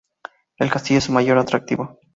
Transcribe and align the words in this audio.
El 0.57 0.71
castillo 0.71 0.97
es 0.97 1.03
su 1.03 1.11
mayor 1.11 1.37
atractivo. 1.37 1.99